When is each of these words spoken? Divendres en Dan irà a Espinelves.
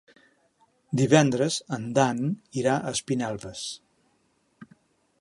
Divendres 1.01 1.59
en 1.77 1.85
Dan 1.99 2.25
irà 2.63 2.79
a 2.81 2.95
Espinelves. 2.99 3.65